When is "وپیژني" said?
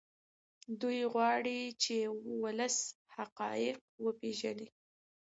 4.05-4.67